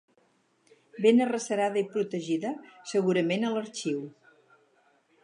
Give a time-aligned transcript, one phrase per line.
[1.05, 2.53] Ben arrecerada i protegida,
[2.93, 4.01] segurament a l'arxiu.